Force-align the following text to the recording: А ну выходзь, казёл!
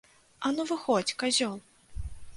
А 0.47 0.51
ну 0.55 0.65
выходзь, 0.71 1.13
казёл! 1.25 1.55